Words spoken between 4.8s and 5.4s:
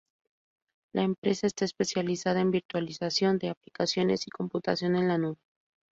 en la nube.